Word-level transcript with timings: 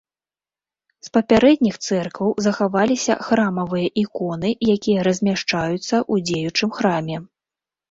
З 1.07 1.11
папярэдніх 1.17 1.75
цэркваў 1.87 2.31
захаваліся 2.45 3.13
храмавыя 3.29 3.93
іконы, 4.05 4.49
якія 4.77 4.99
размяшчаюцца 5.11 5.87
ў 6.13 6.15
дзеючым 6.33 6.69
храме. 6.81 7.17